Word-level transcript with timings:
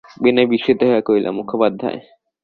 বিনয় 0.23 0.47
বিস্মিত 0.51 0.79
হইয়া 0.83 1.01
কহিল, 1.01 1.25
মুখোপাধ্যায়? 1.37 1.99